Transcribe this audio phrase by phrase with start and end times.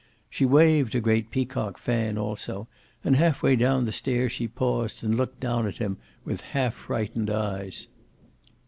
[0.31, 2.67] She waved a great peacock fan, also,
[3.03, 6.73] and half way down the stairs she paused and looked down at him, with half
[6.73, 7.87] frightened eyes.